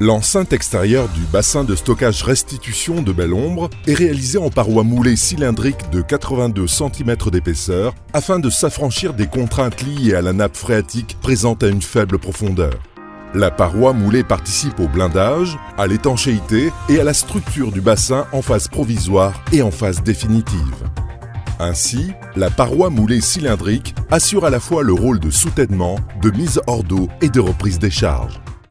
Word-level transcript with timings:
L'enceinte 0.00 0.52
extérieure 0.52 1.08
du 1.08 1.22
bassin 1.22 1.64
de 1.64 1.74
stockage 1.74 2.22
restitution 2.22 3.02
de 3.02 3.12
Belle-Ombre 3.12 3.68
est 3.88 3.94
réalisée 3.94 4.38
en 4.38 4.48
parois 4.48 4.84
moulées 4.84 5.16
cylindriques 5.16 5.90
de 5.90 6.02
82 6.02 6.68
cm 6.68 7.16
d'épaisseur 7.32 7.96
afin 8.12 8.38
de 8.38 8.48
s'affranchir 8.48 9.12
des 9.12 9.26
contraintes 9.26 9.82
liées 9.82 10.14
à 10.14 10.22
la 10.22 10.32
nappe 10.32 10.56
phréatique 10.56 11.16
présente 11.20 11.64
à 11.64 11.68
une 11.68 11.82
faible 11.82 12.20
profondeur. 12.20 12.74
La 13.34 13.50
paroi 13.50 13.92
moulée 13.92 14.22
participe 14.22 14.78
au 14.78 14.86
blindage, 14.86 15.58
à 15.76 15.88
l'étanchéité 15.88 16.70
et 16.88 17.00
à 17.00 17.04
la 17.04 17.12
structure 17.12 17.72
du 17.72 17.80
bassin 17.80 18.28
en 18.32 18.40
phase 18.40 18.68
provisoire 18.68 19.42
et 19.52 19.62
en 19.62 19.72
phase 19.72 20.04
définitive. 20.04 20.88
Ainsi, 21.58 22.12
la 22.36 22.50
paroi 22.50 22.88
moulée 22.88 23.20
cylindrique 23.20 23.96
assure 24.12 24.44
à 24.44 24.50
la 24.50 24.60
fois 24.60 24.84
le 24.84 24.92
rôle 24.92 25.18
de 25.18 25.30
soutènement, 25.30 25.96
de 26.22 26.30
mise 26.30 26.60
hors 26.68 26.84
d'eau 26.84 27.08
et 27.20 27.30
de 27.30 27.40
reprise 27.40 27.80
des 27.80 27.90
charges. 27.90 28.40